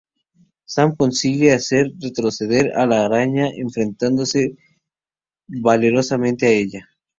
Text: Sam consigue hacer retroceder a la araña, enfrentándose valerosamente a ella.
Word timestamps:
Sam 0.65 0.95
consigue 0.95 1.51
hacer 1.53 1.91
retroceder 2.01 2.71
a 2.75 2.87
la 2.87 3.05
araña, 3.05 3.49
enfrentándose 3.49 4.57
valerosamente 5.47 6.47
a 6.47 6.49
ella. 6.49 6.89